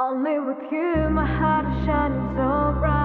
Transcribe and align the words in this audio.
Only 0.00 0.38
with 0.38 0.58
you, 0.70 1.10
my 1.10 1.26
heart 1.26 1.66
is 1.66 1.84
shining 1.84 2.36
so 2.36 2.78
bright. 2.78 2.97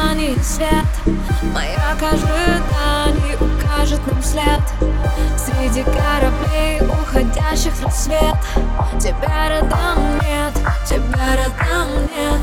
тумане 0.00 0.34
свет 0.42 0.84
Маяк 1.54 2.02
ожиданий 2.02 3.36
укажет 3.36 4.00
нам 4.06 4.22
след. 4.22 4.60
Среди 5.36 5.82
кораблей, 5.82 6.80
уходящих 6.80 7.72
в 7.74 7.84
рассвет. 7.84 8.36
Тебя 8.98 9.48
рядом 9.48 10.18
нет, 10.22 10.54
тебя 10.86 11.36
рядом 11.36 12.02
нет. 12.14 12.39